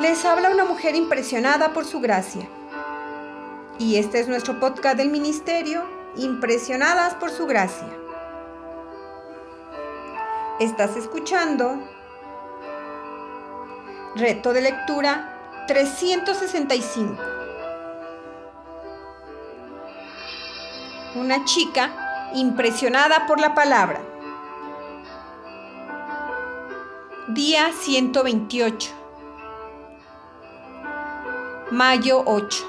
Les 0.00 0.24
habla 0.24 0.50
una 0.50 0.64
mujer 0.64 0.96
impresionada 0.96 1.72
por 1.72 1.84
su 1.84 2.00
gracia. 2.00 2.48
Y 3.78 3.96
este 3.96 4.18
es 4.18 4.26
nuestro 4.26 4.58
podcast 4.58 4.96
del 4.96 5.08
ministerio, 5.08 5.84
Impresionadas 6.16 7.14
por 7.14 7.30
su 7.30 7.46
gracia. 7.46 7.88
Estás 10.60 10.96
escuchando 10.96 11.78
Reto 14.16 14.52
de 14.52 14.62
lectura 14.62 15.64
365. 15.66 17.16
Una 21.16 21.44
chica 21.44 22.30
impresionada 22.34 23.26
por 23.26 23.40
la 23.40 23.54
palabra. 23.54 24.00
Día 27.28 27.72
128. 27.72 29.03
Mayo 31.74 32.22
8. 32.24 32.64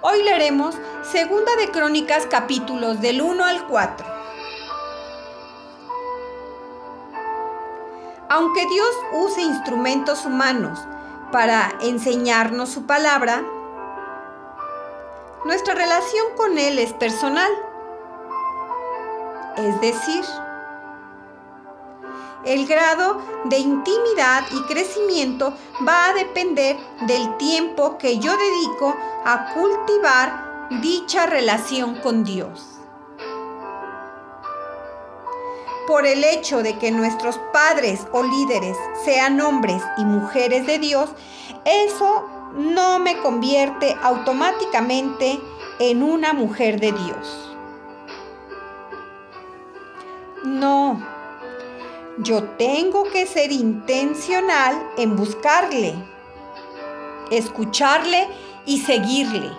Hoy 0.00 0.22
leeremos 0.22 0.78
Segunda 1.02 1.56
de 1.56 1.72
Crónicas 1.72 2.24
capítulos 2.26 3.00
del 3.00 3.20
1 3.20 3.44
al 3.44 3.66
4. 3.66 4.06
Aunque 8.28 8.64
Dios 8.68 8.88
use 9.14 9.42
instrumentos 9.42 10.24
humanos 10.24 10.78
para 11.32 11.74
enseñarnos 11.80 12.68
su 12.68 12.86
palabra, 12.86 13.42
nuestra 15.44 15.74
relación 15.74 16.26
con 16.36 16.58
Él 16.58 16.78
es 16.78 16.92
personal. 16.92 17.50
Es 19.56 19.80
decir, 19.80 20.24
el 22.46 22.66
grado 22.66 23.20
de 23.44 23.58
intimidad 23.58 24.44
y 24.52 24.62
crecimiento 24.72 25.52
va 25.86 26.06
a 26.06 26.14
depender 26.14 26.76
del 27.06 27.36
tiempo 27.36 27.98
que 27.98 28.18
yo 28.18 28.36
dedico 28.36 28.94
a 29.24 29.52
cultivar 29.52 30.70
dicha 30.80 31.26
relación 31.26 31.96
con 31.96 32.24
Dios. 32.24 32.72
Por 35.86 36.06
el 36.06 36.24
hecho 36.24 36.62
de 36.62 36.78
que 36.78 36.90
nuestros 36.90 37.38
padres 37.52 38.06
o 38.12 38.22
líderes 38.22 38.76
sean 39.04 39.40
hombres 39.40 39.82
y 39.98 40.04
mujeres 40.04 40.66
de 40.66 40.78
Dios, 40.78 41.10
eso 41.64 42.28
no 42.54 42.98
me 42.98 43.18
convierte 43.18 43.96
automáticamente 44.02 45.40
en 45.78 46.02
una 46.02 46.32
mujer 46.32 46.80
de 46.80 46.92
Dios. 46.92 47.56
No, 50.44 51.15
yo 52.18 52.42
tengo 52.56 53.04
que 53.04 53.26
ser 53.26 53.52
intencional 53.52 54.90
en 54.96 55.16
buscarle, 55.16 55.94
escucharle 57.30 58.26
y 58.64 58.80
seguirle. 58.80 59.50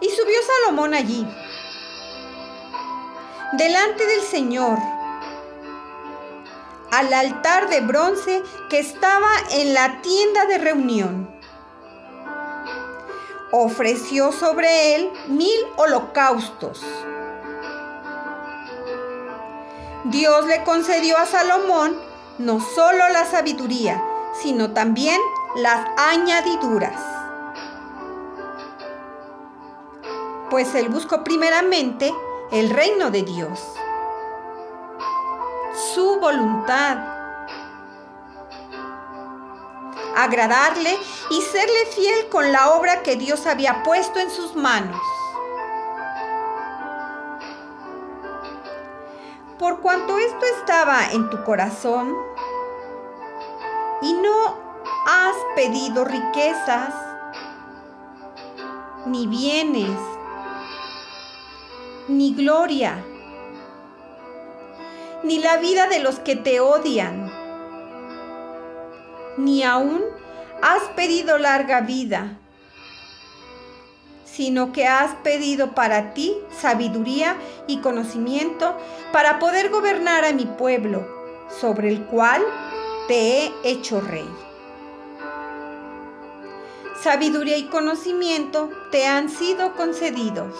Y 0.00 0.08
subió 0.08 0.36
Salomón 0.64 0.94
allí, 0.94 1.26
delante 3.52 4.06
del 4.06 4.22
Señor, 4.22 4.78
al 6.90 7.12
altar 7.12 7.68
de 7.68 7.80
bronce 7.80 8.42
que 8.70 8.78
estaba 8.78 9.30
en 9.52 9.74
la 9.74 10.00
tienda 10.00 10.46
de 10.46 10.58
reunión. 10.58 11.34
Ofreció 13.50 14.32
sobre 14.32 14.96
él 14.96 15.10
mil 15.28 15.58
holocaustos 15.76 16.82
Dios 20.04 20.44
le 20.44 20.62
concedió 20.64 21.16
a 21.16 21.24
Salomón 21.24 21.98
no 22.36 22.60
solo 22.60 23.08
la 23.08 23.24
sabiduría, 23.24 24.04
sino 24.42 24.72
también 24.72 25.18
las 25.56 25.86
añadiduras. 25.96 27.00
Pues 30.50 30.74
él 30.74 30.90
buscó 30.90 31.24
primeramente 31.24 32.12
el 32.52 32.68
reino 32.68 33.10
de 33.10 33.22
Dios, 33.22 33.60
su 35.94 36.20
voluntad, 36.20 36.98
agradarle 40.16 40.98
y 41.30 41.40
serle 41.40 41.86
fiel 41.94 42.28
con 42.28 42.52
la 42.52 42.72
obra 42.72 43.02
que 43.02 43.16
Dios 43.16 43.46
había 43.46 43.82
puesto 43.82 44.18
en 44.18 44.30
sus 44.30 44.54
manos. 44.54 45.00
Por 49.58 49.80
cuanto 49.80 50.18
esto 50.18 50.44
estaba 50.58 51.12
en 51.12 51.30
tu 51.30 51.42
corazón 51.44 52.14
y 54.02 54.12
no 54.14 54.56
has 55.06 55.36
pedido 55.54 56.04
riquezas, 56.04 56.94
ni 59.06 59.26
bienes, 59.26 59.98
ni 62.08 62.34
gloria, 62.34 63.02
ni 65.22 65.38
la 65.38 65.56
vida 65.58 65.86
de 65.86 66.00
los 66.00 66.18
que 66.18 66.36
te 66.36 66.60
odian, 66.60 67.32
ni 69.36 69.62
aún 69.62 70.02
has 70.62 70.82
pedido 70.96 71.38
larga 71.38 71.80
vida 71.80 72.38
sino 74.34 74.72
que 74.72 74.86
has 74.86 75.14
pedido 75.16 75.74
para 75.74 76.12
ti 76.12 76.36
sabiduría 76.60 77.36
y 77.68 77.78
conocimiento 77.78 78.76
para 79.12 79.38
poder 79.38 79.70
gobernar 79.70 80.24
a 80.24 80.32
mi 80.32 80.46
pueblo, 80.46 81.06
sobre 81.60 81.88
el 81.88 82.04
cual 82.06 82.42
te 83.06 83.44
he 83.44 83.52
hecho 83.62 84.00
rey. 84.00 84.28
Sabiduría 87.00 87.58
y 87.58 87.68
conocimiento 87.68 88.70
te 88.90 89.06
han 89.06 89.28
sido 89.28 89.74
concedidos. 89.76 90.54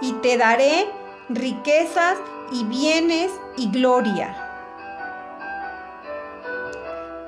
Y 0.00 0.12
te 0.14 0.36
daré 0.38 0.88
riquezas 1.28 2.16
y 2.52 2.64
bienes 2.64 3.30
y 3.56 3.70
gloria. 3.70 4.38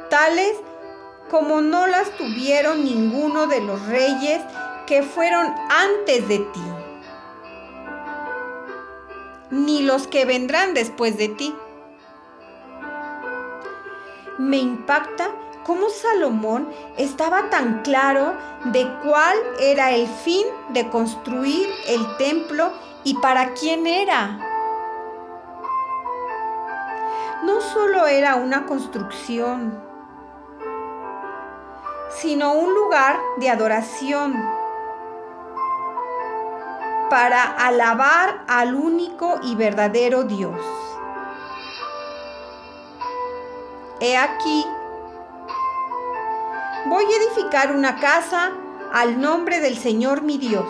Tales 0.09 0.57
como 1.35 1.61
no 1.61 1.89
las 1.89 2.11
tuvieron 2.13 2.85
ninguno 2.85 3.49
de 3.49 3.61
los 3.61 3.85
reyes 3.89 4.41
que 4.87 5.03
fueron 5.03 5.53
antes 5.69 6.29
de 6.29 6.39
ti, 6.39 6.63
ni 9.51 9.83
los 9.83 10.07
que 10.07 10.27
vendrán 10.27 10.75
después 10.75 11.19
de 11.19 11.31
ti. 11.31 11.53
Me 14.39 14.59
impacta 14.59 15.33
cómo 15.65 15.89
Salomón 15.91 16.69
estaba 16.99 17.51
tan 17.51 17.83
claro 17.83 18.35
de 18.67 18.89
cuál 19.03 19.37
era 19.59 19.91
el 19.91 20.07
fin 20.07 20.47
de 20.69 20.89
construir 20.89 21.69
el 21.89 22.17
templo 22.17 22.71
y 23.03 23.15
para 23.15 23.55
quién 23.55 23.89
era. 23.89 24.39
No 27.43 27.61
solo 27.61 28.07
era 28.07 28.37
una 28.37 28.67
construcción, 28.67 29.94
sino 32.21 32.55
un 32.55 32.75
lugar 32.75 33.19
de 33.39 33.51
adoración 33.51 34.35
para 37.11 37.43
alabar 37.43 38.45
al 38.49 38.75
único 38.75 39.39
y 39.43 39.55
verdadero 39.55 40.25
Dios. 40.25 40.59
He 44.01 44.17
aquí, 44.17 44.67
voy 46.87 47.05
a 47.05 47.17
edificar 47.17 47.75
una 47.75 47.97
casa 47.97 48.53
al 48.93 49.21
nombre 49.21 49.61
del 49.61 49.77
Señor 49.77 50.23
mi 50.23 50.39
Dios, 50.39 50.67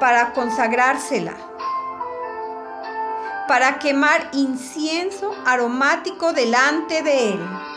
para 0.00 0.32
consagrársela, 0.32 1.34
para 3.48 3.78
quemar 3.78 4.28
incienso 4.32 5.34
aromático 5.44 6.32
delante 6.32 7.02
de 7.02 7.32
Él 7.32 7.71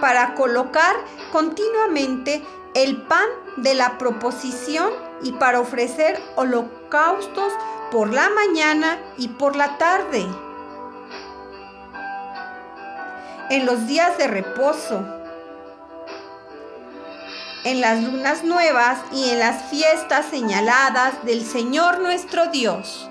para 0.00 0.34
colocar 0.34 0.96
continuamente 1.32 2.44
el 2.74 3.02
pan 3.02 3.28
de 3.56 3.74
la 3.74 3.98
proposición 3.98 4.92
y 5.22 5.32
para 5.32 5.60
ofrecer 5.60 6.20
holocaustos 6.36 7.52
por 7.90 8.12
la 8.12 8.28
mañana 8.30 8.98
y 9.16 9.28
por 9.28 9.56
la 9.56 9.78
tarde. 9.78 10.26
En 13.50 13.64
los 13.64 13.86
días 13.86 14.18
de 14.18 14.28
reposo, 14.28 15.04
en 17.64 17.80
las 17.80 18.02
lunas 18.02 18.44
nuevas 18.44 19.00
y 19.12 19.30
en 19.30 19.40
las 19.40 19.64
fiestas 19.70 20.26
señaladas 20.26 21.24
del 21.24 21.44
Señor 21.44 22.00
nuestro 22.00 22.46
Dios. 22.46 23.10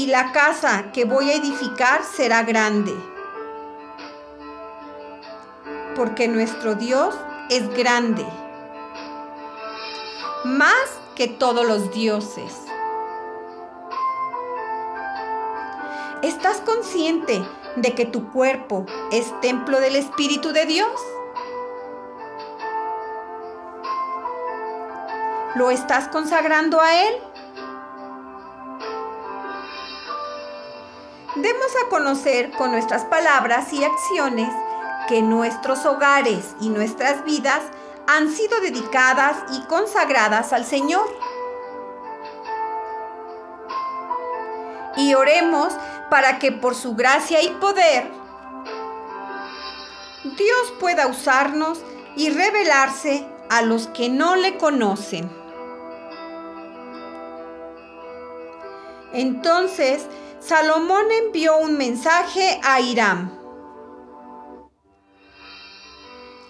Y 0.00 0.06
la 0.06 0.32
casa 0.32 0.92
que 0.94 1.04
voy 1.04 1.30
a 1.30 1.34
edificar 1.34 2.02
será 2.04 2.42
grande. 2.42 2.94
Porque 5.94 6.26
nuestro 6.26 6.74
Dios 6.74 7.14
es 7.50 7.68
grande. 7.76 8.24
más 10.42 10.88
que 11.16 11.28
todos 11.28 11.66
los 11.68 11.92
dioses. 11.92 12.62
¿Estás 16.22 16.62
consciente 16.62 17.46
de 17.76 17.94
que 17.94 18.06
tu 18.06 18.32
cuerpo 18.32 18.86
es 19.12 19.38
templo 19.42 19.80
del 19.80 19.96
Espíritu 19.96 20.52
de 20.52 20.64
Dios? 20.64 20.98
¿Lo 25.56 25.70
estás 25.70 26.08
consagrando 26.08 26.80
a 26.80 27.02
Él? 27.02 27.29
Demos 31.42 31.72
a 31.82 31.88
conocer 31.88 32.50
con 32.50 32.70
nuestras 32.70 33.06
palabras 33.06 33.72
y 33.72 33.82
acciones 33.82 34.52
que 35.08 35.22
nuestros 35.22 35.86
hogares 35.86 36.54
y 36.60 36.68
nuestras 36.68 37.24
vidas 37.24 37.62
han 38.06 38.30
sido 38.30 38.60
dedicadas 38.60 39.36
y 39.54 39.62
consagradas 39.62 40.52
al 40.52 40.66
Señor. 40.66 41.08
Y 44.98 45.14
oremos 45.14 45.72
para 46.10 46.38
que 46.38 46.52
por 46.52 46.74
su 46.74 46.94
gracia 46.94 47.40
y 47.40 47.48
poder 47.52 48.10
Dios 50.24 50.74
pueda 50.78 51.06
usarnos 51.06 51.80
y 52.16 52.28
revelarse 52.28 53.26
a 53.48 53.62
los 53.62 53.86
que 53.86 54.10
no 54.10 54.36
le 54.36 54.58
conocen. 54.58 55.39
Entonces 59.12 60.06
Salomón 60.38 61.06
envió 61.10 61.56
un 61.58 61.76
mensaje 61.76 62.60
a 62.62 62.80
Hiram, 62.80 63.30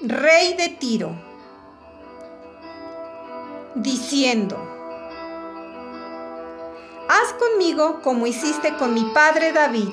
rey 0.02 0.54
de 0.54 0.68
Tiro, 0.68 1.10
diciendo, 3.74 4.56
haz 7.08 7.32
conmigo 7.34 8.00
como 8.02 8.26
hiciste 8.26 8.76
con 8.76 8.94
mi 8.94 9.04
padre 9.14 9.52
David. 9.52 9.88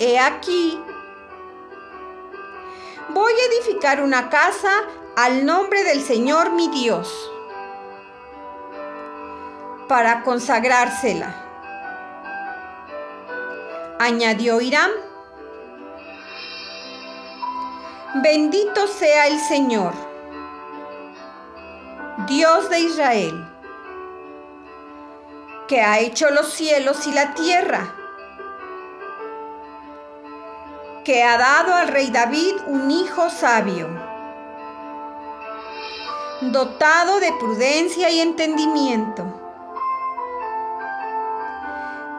He 0.00 0.18
aquí, 0.18 0.78
voy 3.10 3.32
a 3.32 3.54
edificar 3.54 4.02
una 4.02 4.28
casa 4.28 4.72
al 5.16 5.46
nombre 5.46 5.84
del 5.84 6.02
Señor 6.02 6.52
mi 6.52 6.68
Dios 6.68 7.30
para 9.90 10.22
consagrársela. 10.22 11.34
Añadió 13.98 14.60
Irán. 14.60 14.92
Bendito 18.22 18.86
sea 18.86 19.26
el 19.26 19.40
Señor, 19.40 19.92
Dios 22.28 22.70
de 22.70 22.78
Israel, 22.78 23.44
que 25.66 25.80
ha 25.80 25.98
hecho 25.98 26.30
los 26.30 26.52
cielos 26.52 27.08
y 27.08 27.12
la 27.12 27.34
tierra, 27.34 27.92
que 31.02 31.24
ha 31.24 31.36
dado 31.36 31.74
al 31.74 31.88
rey 31.88 32.10
David 32.12 32.54
un 32.68 32.92
hijo 32.92 33.28
sabio, 33.28 33.88
dotado 36.42 37.18
de 37.18 37.32
prudencia 37.40 38.08
y 38.08 38.20
entendimiento 38.20 39.29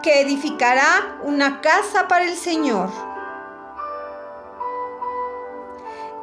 que 0.01 0.21
edificará 0.21 1.17
una 1.21 1.61
casa 1.61 2.07
para 2.07 2.25
el 2.25 2.35
Señor. 2.35 2.89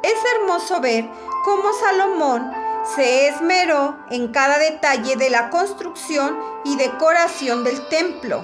Es 0.01 0.15
hermoso 0.35 0.79
ver 0.81 1.09
cómo 1.43 1.73
Salomón 1.73 2.51
se 2.95 3.27
esmeró 3.27 3.97
en 4.09 4.29
cada 4.31 4.57
detalle 4.57 5.15
de 5.15 5.29
la 5.29 5.49
construcción 5.49 6.37
y 6.63 6.75
decoración 6.77 7.63
del 7.63 7.87
templo. 7.89 8.43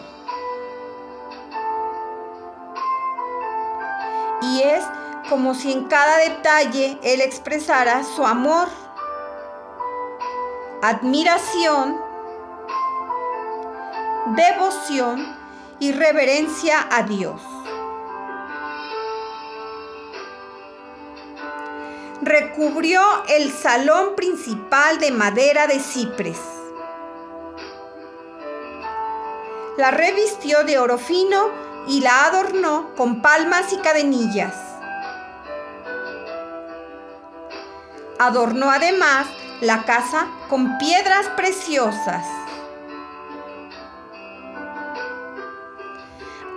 Y 4.41 4.61
es 4.61 4.83
como 5.29 5.55
si 5.55 5.71
en 5.71 5.85
cada 5.85 6.17
detalle 6.17 6.99
él 7.01 7.21
expresara 7.21 8.03
su 8.03 8.25
amor, 8.25 8.67
admiración 10.81 12.04
devoción 14.35 15.35
y 15.79 15.91
reverencia 15.91 16.87
a 16.91 17.03
Dios. 17.03 17.41
Recubrió 22.21 23.01
el 23.29 23.51
salón 23.51 24.15
principal 24.15 24.99
de 24.99 25.11
madera 25.11 25.67
de 25.67 25.79
cipres. 25.79 26.39
La 29.77 29.91
revistió 29.91 30.63
de 30.63 30.79
oro 30.79 30.97
fino 30.97 31.49
y 31.87 32.01
la 32.01 32.25
adornó 32.25 32.95
con 32.95 33.21
palmas 33.21 33.71
y 33.73 33.77
cadenillas. 33.77 34.55
Adornó 38.17 38.71
además 38.71 39.27
la 39.61 39.83
casa 39.83 40.27
con 40.49 40.77
piedras 40.77 41.27
preciosas. 41.35 42.25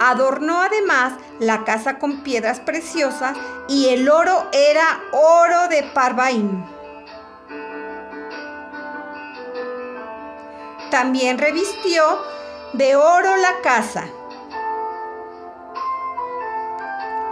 Adornó 0.01 0.61
además 0.63 1.15
la 1.41 1.65
casa 1.65 1.99
con 1.99 2.23
piedras 2.23 2.61
preciosas 2.61 3.37
y 3.69 3.89
el 3.89 4.09
oro 4.09 4.49
era 4.53 5.01
oro 5.13 5.69
de 5.69 5.83
Parvaim. 5.93 6.65
También 10.91 11.39
revistió 11.39 12.03
de 12.75 12.97
oro 12.97 13.37
la 13.37 13.61
casa, 13.63 14.05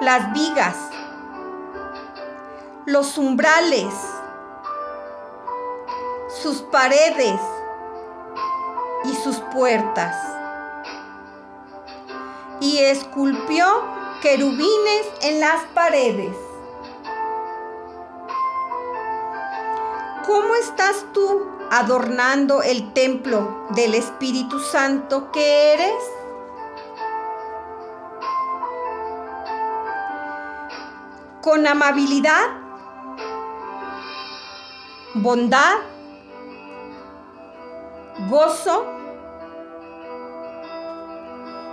las 0.01 0.33
vigas, 0.33 0.77
los 2.85 3.17
umbrales, 3.17 3.95
sus 6.43 6.63
paredes 6.63 7.41
y 9.05 9.15
sus 9.15 9.37
puertas 9.55 10.36
y 12.61 12.79
esculpió 12.79 13.67
querubines 14.23 15.07
en 15.23 15.41
las 15.41 15.65
paredes. 15.75 16.37
¿Cómo 20.27 20.55
estás 20.57 21.05
tú 21.13 21.47
adornando 21.71 22.63
el 22.63 22.93
templo 22.93 23.67
del 23.71 23.95
Espíritu 23.95 24.59
Santo 24.59 25.31
que 25.31 25.75
eres? 25.75 26.03
Con 31.43 31.65
amabilidad, 31.67 32.43
bondad, 35.15 35.77
gozo, 38.29 38.96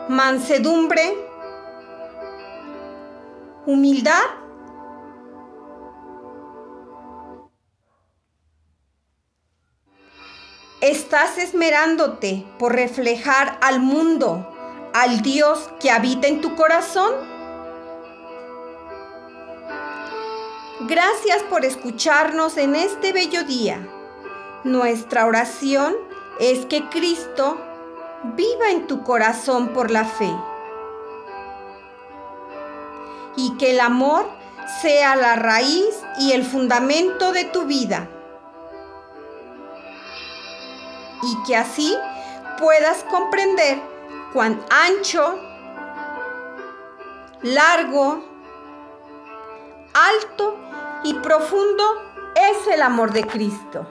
mansedumbre, 0.09 1.17
humildad. 3.65 4.23
Estás 10.81 11.37
esmerándote 11.37 12.45
por 12.59 12.73
reflejar 12.73 13.57
al 13.61 13.79
mundo, 13.79 14.49
al 14.93 15.21
Dios 15.21 15.69
que 15.79 15.89
habita 15.89 16.27
en 16.27 16.41
tu 16.41 16.55
corazón. 16.55 17.13
Gracias 20.81 21.41
por 21.43 21.63
escucharnos 21.63 22.57
en 22.57 22.75
este 22.75 23.13
bello 23.13 23.45
día. 23.45 23.87
Nuestra 24.65 25.25
oración 25.25 25.95
es 26.39 26.65
que 26.65 26.89
Cristo 26.89 27.57
viva 28.23 28.69
en 28.71 28.87
tu 28.87 29.03
corazón 29.03 29.69
por 29.69 29.91
la 29.91 30.05
fe. 30.05 30.33
Y 33.35 33.57
que 33.57 33.71
el 33.71 33.79
amor 33.79 34.29
sea 34.81 35.15
la 35.15 35.35
raíz 35.35 36.03
y 36.19 36.31
el 36.33 36.43
fundamento 36.43 37.31
de 37.31 37.45
tu 37.45 37.65
vida. 37.65 38.07
Y 41.21 41.43
que 41.45 41.55
así 41.55 41.95
puedas 42.59 43.03
comprender 43.05 43.81
cuán 44.33 44.63
ancho, 44.69 45.39
largo, 47.41 48.23
alto 49.93 50.57
y 51.03 51.13
profundo 51.15 51.83
es 52.35 52.67
el 52.73 52.81
amor 52.81 53.11
de 53.11 53.25
Cristo. 53.25 53.85